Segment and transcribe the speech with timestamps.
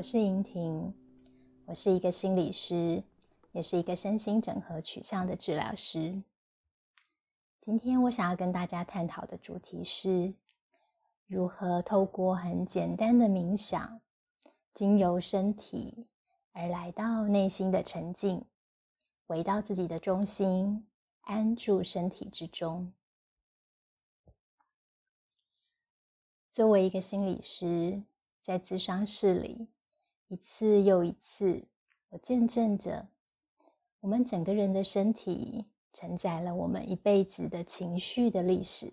[0.00, 0.94] 我是莹婷，
[1.66, 3.04] 我是一个心理师，
[3.52, 6.22] 也是一个身心整合取向的治疗师。
[7.60, 10.32] 今天我想要跟大家探讨的主题是
[11.26, 14.00] 如何透过很简单的冥想，
[14.72, 16.06] 经由身体
[16.52, 18.46] 而来到内心的沉静，
[19.26, 20.86] 回到自己的中心，
[21.24, 22.90] 安住身体之中。
[26.50, 28.02] 作为一个心理师。
[28.42, 29.68] 在咨商室里，
[30.30, 31.64] 一次又一次，
[32.10, 33.08] 我见证着
[33.98, 38.92] 我们整个人的身体承载了我们一辈子的情绪的历史，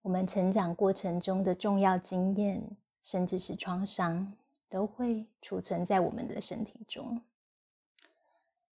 [0.00, 4.32] 我们成长过程中的重要经验，甚至是创伤，
[4.70, 7.20] 都会储存在我们的身体中。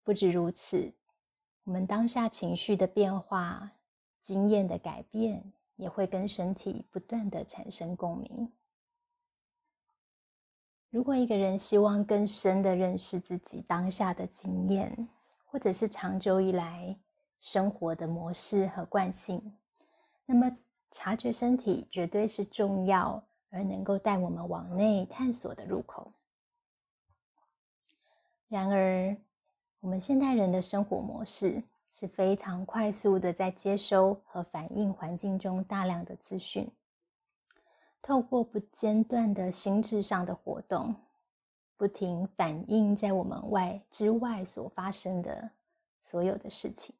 [0.04, 0.94] 不止如此，
[1.64, 3.72] 我们当下情绪的变化、
[4.22, 8.52] 经验的改变，也会跟身体不断的产生共鸣。
[10.94, 15.10] 如果一个人希望更深的认识自己当下的经验，
[15.44, 16.96] 或者是长久以来
[17.40, 19.58] 生活的模式和惯性，
[20.28, 20.56] 那么
[20.92, 26.14] 察觉身体绝对是重要而能够带我们往内探索的入口。
[28.48, 29.18] 然而，
[29.80, 36.70] 我们现代人的生活模式是非常快速的，在接收和反映环境中大量的资讯。
[38.04, 40.94] 透过不间断的心智上的活动，
[41.78, 45.52] 不停反映在我们外之外所发生的
[46.02, 46.94] 所有的事情，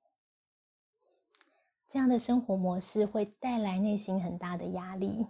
[1.90, 5.28] 这样的生活模式会带来内心很大的压力，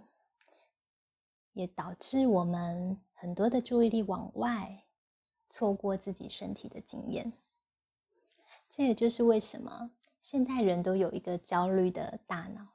[1.54, 4.84] 也导致我们很多的注意力往外，
[5.50, 7.32] 错过自己身体的经验。
[8.68, 9.90] 这也就是为什么
[10.20, 12.73] 现代人都有一个焦虑的大脑。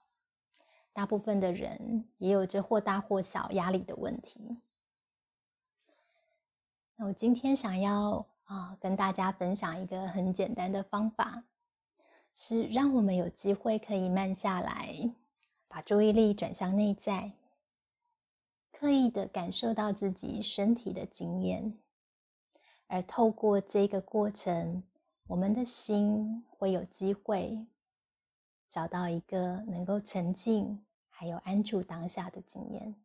[1.00, 4.58] 大部分的人也有着或大或小压力的问题。
[6.98, 11.46] 那我今天想要啊，跟大家分享一个很简单的方法，
[12.36, 15.14] 是让我们有机会可以慢下来，
[15.70, 17.32] 把注意力转向内在，
[18.74, 21.80] 刻意的感受到自己身体的经验，
[22.88, 24.84] 而透过这个过程，
[25.28, 27.66] 我们的心会有机会。
[28.70, 30.86] 找到一个能够沉静，
[31.19, 32.96] 还有安住当下的经验。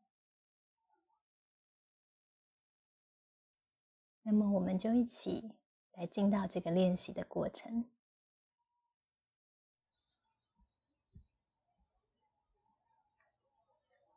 [4.22, 5.50] 那么，我们就一起
[5.94, 7.86] 来进到这个练习的过程。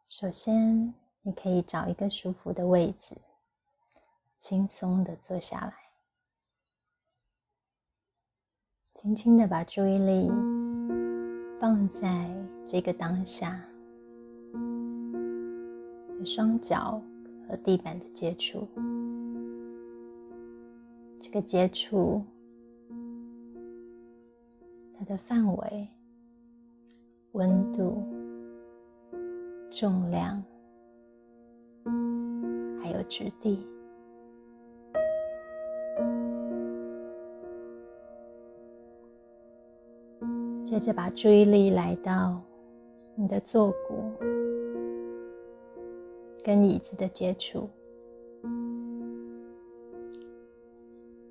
[0.08, 0.94] 首先，
[1.24, 3.20] 你可以找一个舒服的位置，
[4.38, 5.74] 轻松的坐下来，
[8.94, 10.30] 轻轻的把注意力。
[11.60, 12.30] 放在
[12.64, 13.68] 这个当下，
[16.26, 17.02] 双脚
[17.48, 18.68] 和地板的接触，
[21.20, 22.22] 这个接触
[24.94, 25.88] 它的范围、
[27.32, 28.04] 温度、
[29.70, 30.44] 重量，
[32.82, 33.66] 还有质地。
[40.64, 42.42] 接着把注意力来到
[43.16, 44.12] 你的坐骨
[46.48, 47.70] 跟椅子的接触，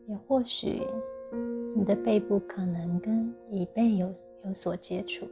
[0.07, 0.83] 也或许
[1.75, 5.27] 你的背部可能跟椅背有有所接触，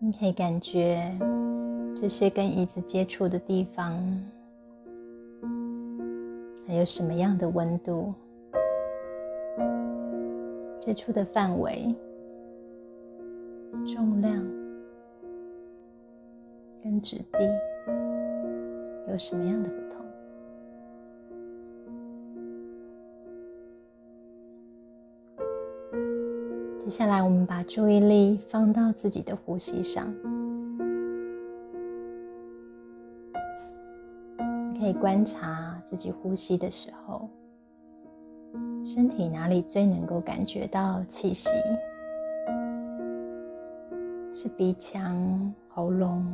[0.00, 1.18] 你可以感觉
[1.96, 3.98] 这些跟椅子接触的地方
[6.68, 8.12] 还有什么样的温度。
[10.78, 11.94] 接触的范围、
[13.86, 14.59] 重量
[16.90, 17.48] 跟质地
[19.08, 20.04] 有什么样的不同？
[26.80, 30.12] 接下来，我们把注意力放到自己的呼吸上，
[34.76, 37.30] 可以观察自己呼吸的时候。
[38.84, 41.50] 身体哪里最能够感觉到气息？
[44.32, 46.24] 是鼻腔、喉咙、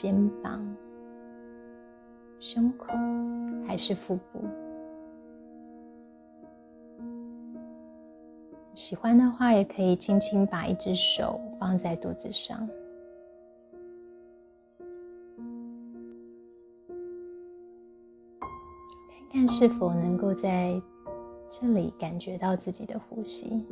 [0.00, 0.14] 肩
[0.44, 0.64] 膀、
[2.38, 2.92] 胸口，
[3.66, 4.44] 还是腹部？
[8.74, 12.64] 喜欢的话，也可以轻轻把一只手放在肚子上，
[19.32, 20.80] 看看是否能够在。
[21.50, 23.66] 这里感觉到自己的呼吸，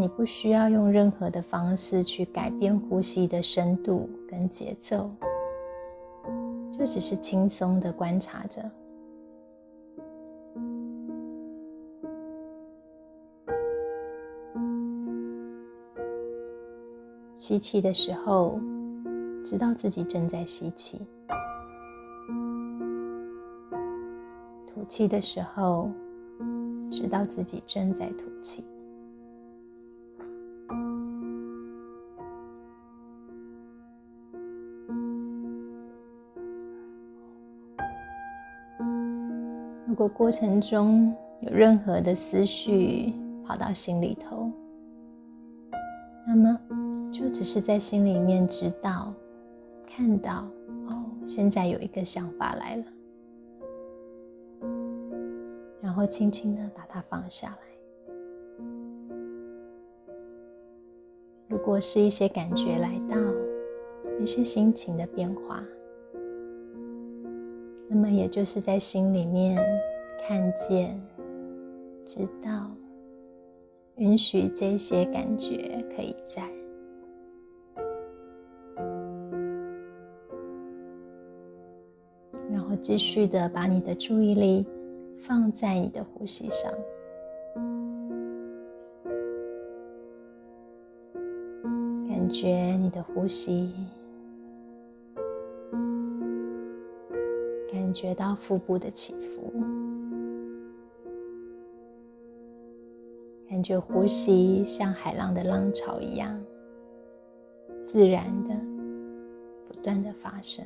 [0.00, 5.10] 你不需要用任何的方式去改变呼吸的深度跟节奏，
[6.72, 8.62] 就只是轻松的观察着。
[17.34, 18.58] 吸气的时候，
[19.44, 20.96] 知道自己正在吸气；
[24.66, 25.90] 吐气的时候，
[26.90, 28.64] 知道自己正在吐气。
[40.00, 43.12] 果过程中有任何的思绪
[43.46, 44.50] 跑到心里头，
[46.26, 46.58] 那么。
[47.12, 49.12] 就只是在心里面知道、
[49.84, 50.48] 看到，
[50.86, 52.84] 哦，现在有一个想法来了，
[55.82, 57.56] 然后轻轻的把它放下来。
[61.48, 63.16] 如果是一些感觉来到，
[64.20, 65.60] 一些心情的变化，
[67.88, 69.60] 那么也就是在心里面
[70.30, 70.96] 看见、
[72.04, 72.70] 知道、
[73.96, 76.48] 允许这些感觉可以在。
[82.48, 84.64] 然后继续的把你的注意力
[85.18, 86.72] 放在你的呼吸上，
[92.06, 93.74] 感觉你的呼吸，
[97.72, 99.52] 感觉到腹部的起伏，
[103.50, 106.40] 感觉呼吸像海浪的浪潮一样，
[107.80, 108.54] 自然的
[109.66, 110.64] 不断的发生。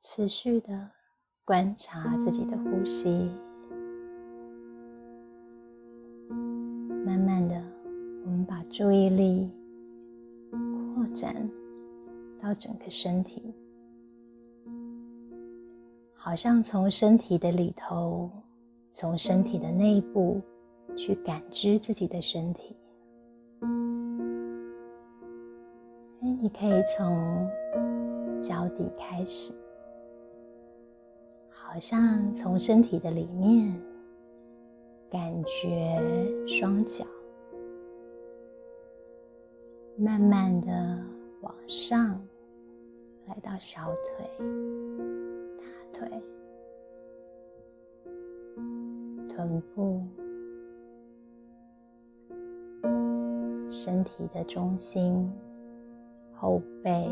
[0.00, 0.90] 持续的
[1.44, 3.30] 观察自己的呼吸，
[7.04, 7.62] 慢慢的，
[8.24, 9.50] 我们把注意力
[10.94, 11.36] 扩展
[12.40, 13.54] 到整个身体，
[16.14, 18.30] 好像从身体的里头，
[18.92, 20.40] 从身体的内部
[20.96, 22.74] 去感知自己的身体。
[26.22, 27.48] 哎，你可以从
[28.40, 29.52] 脚底开始。
[31.50, 33.72] 好像从身体的里面
[35.08, 35.96] 感觉
[36.44, 37.04] 双脚，
[39.96, 40.98] 慢慢的
[41.42, 42.20] 往上，
[43.40, 44.30] 到小腿、
[45.58, 46.22] 大腿、
[49.28, 50.02] 臀部、
[53.68, 55.30] 身体的中心、
[56.34, 57.08] 后背、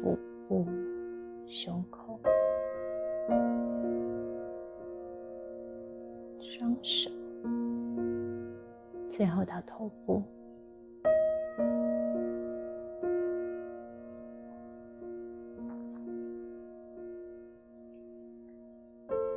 [0.00, 0.18] 腹
[0.48, 0.66] 部、
[1.46, 2.20] 胸口。
[6.40, 7.10] 双手，
[9.08, 10.22] 最后到头部。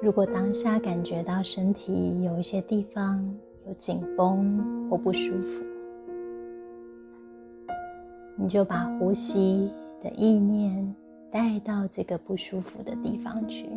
[0.02, 3.24] 如果当下感觉到身体有一些地方
[3.68, 5.64] 有紧绷或不舒服，
[8.36, 10.96] 你就把呼吸的意念
[11.30, 13.70] 带到这个不舒服的地方去。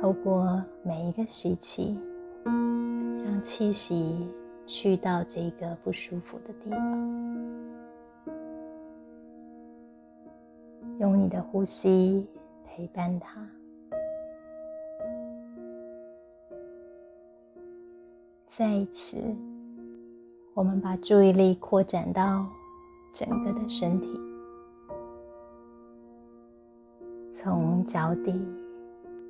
[0.00, 2.00] 透过每一个吸气，
[2.46, 4.26] 让气息
[4.64, 7.47] 去到这个不舒服的地方，
[10.98, 12.26] 用你的呼吸
[12.64, 13.48] 陪伴他。
[18.46, 19.16] 再一次，
[20.54, 22.46] 我们把注意力扩展到
[23.12, 24.20] 整个的身体，
[27.30, 28.34] 从脚底。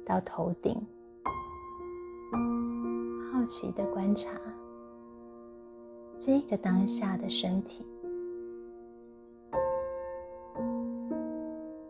[0.07, 0.75] 到头顶，
[3.31, 4.31] 好奇的观察
[6.17, 7.87] 这个当下的身体，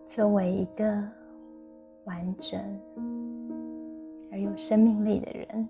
[0.09, 1.05] 作为一个
[2.05, 2.59] 完整
[4.33, 5.69] 而有生命力的人，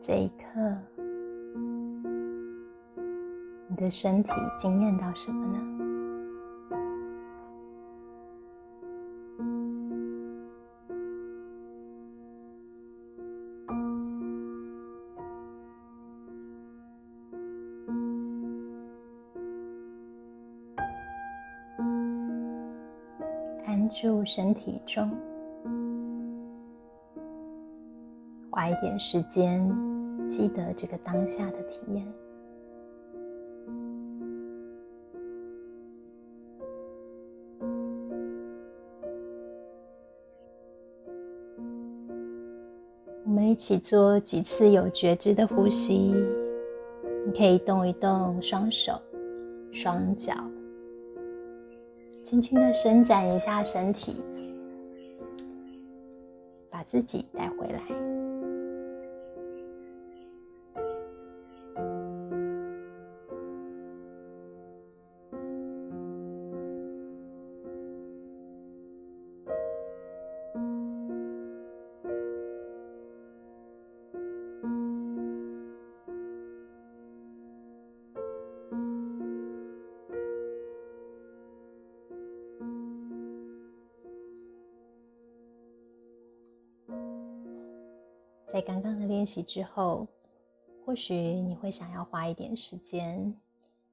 [0.00, 0.76] 这一刻，
[3.68, 5.75] 你的身体惊艳到什么呢？
[23.88, 25.10] 注身体中，
[28.50, 29.68] 花一点时间
[30.28, 32.06] 记得这个当下的体验。
[43.24, 46.14] 我们一起做几次有觉知的呼吸，
[47.24, 48.92] 你可以动一动双手
[49.70, 50.32] 双脚。
[52.28, 54.16] 轻轻的伸展一下身体，
[56.68, 58.05] 把自己带回来。
[88.46, 90.06] 在刚刚的练习之后，
[90.84, 93.38] 或许你会想要花一点时间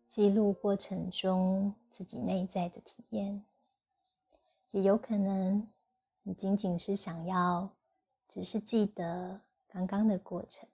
[0.05, 3.43] 记录过程中自己内在的体验，
[4.72, 5.67] 也有可能
[6.22, 7.74] 你仅仅是想要
[8.29, 10.69] 只是记得刚刚的过程。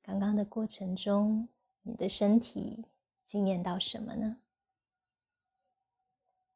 [0.00, 1.48] 刚刚的过程中，
[1.82, 2.84] 你的身体
[3.24, 4.38] 经验到什么呢？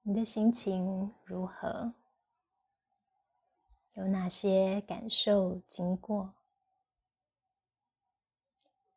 [0.02, 1.92] 你的心情如何？
[3.94, 6.34] 有哪些感受经过？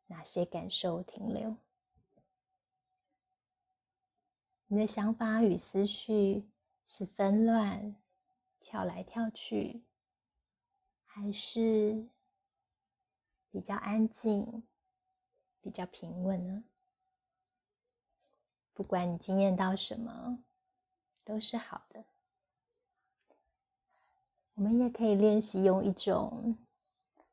[0.06, 1.56] 哪些感受停留？
[4.66, 6.48] 你的想法与思绪
[6.84, 7.94] 是纷乱、
[8.58, 9.84] 跳来跳去，
[11.04, 12.08] 还是
[13.50, 14.64] 比较安静、
[15.60, 16.64] 比较平稳呢？
[18.74, 20.42] 不管你经验到什么，
[21.24, 22.04] 都是好的。
[24.58, 26.58] 我们也可以练习用一种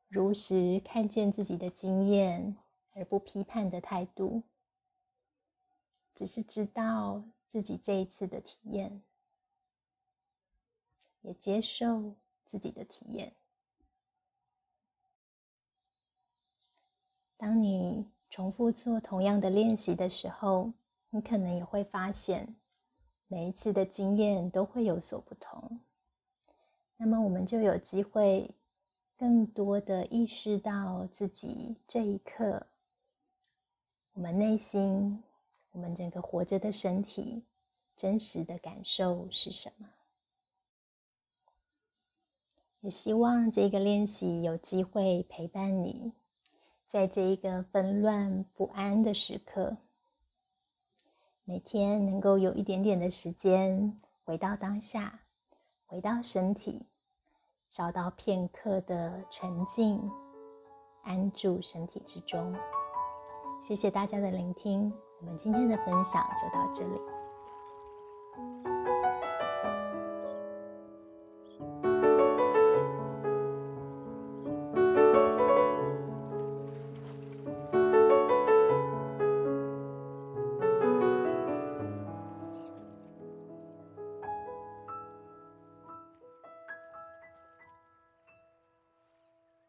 [0.06, 2.56] 如实看见自己的经验
[2.94, 4.44] 而不批判的态度，
[6.14, 9.02] 只是知道自己这一次的体验，
[11.22, 12.14] 也接受
[12.44, 13.34] 自己的体验。
[17.36, 20.72] 当你重复做同样的练习的时候，
[21.10, 22.54] 你可能也会发现，
[23.26, 25.80] 每一次的经验都会有所不同。
[26.98, 28.50] 那么我们就有机会
[29.18, 32.66] 更多的意识到自己这一刻，
[34.14, 35.22] 我们内心，
[35.72, 37.44] 我们整个活着的身体
[37.96, 39.88] 真实的感受是什么？
[42.80, 46.12] 也希望这个练习有机会陪伴你，
[46.86, 49.76] 在这一个纷乱不安的时刻，
[51.44, 55.25] 每天能够有一点点的时间回到当下。
[55.88, 56.84] 回到身体，
[57.68, 60.10] 找到片刻的沉静，
[61.04, 62.52] 安住身体之中。
[63.62, 67.15] 谢谢大家的聆听，我们今天的分享就到这里。